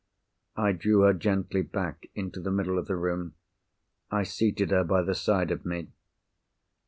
I 0.55 0.71
drew 0.71 1.01
her 1.01 1.13
gently 1.13 1.61
back 1.61 2.09
into 2.15 2.39
the 2.41 2.49
middle 2.49 2.79
of 2.79 2.87
the 2.87 2.95
room. 2.95 3.35
I 4.09 4.23
seated 4.23 4.71
her 4.71 4.83
by 4.83 5.03
the 5.03 5.13
side 5.13 5.51
of 5.51 5.63
me. 5.63 5.89